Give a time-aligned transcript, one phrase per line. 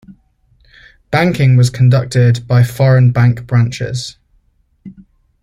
[1.11, 4.17] Banking was conducted by foreign bank branches.